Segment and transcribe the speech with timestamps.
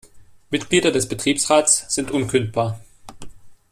[0.49, 2.79] Mitglieder des Betriebsrats sind unkündbar.